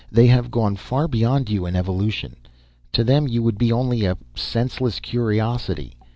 [0.11, 2.37] They have gone far beyond you in evolution.
[2.93, 5.93] To them you would be only a senseless curiosity.